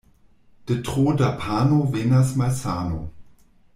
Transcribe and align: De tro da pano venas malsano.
De 0.69 0.77
tro 0.87 1.03
da 1.19 1.29
pano 1.43 1.77
venas 1.93 2.33
malsano. 2.35 3.01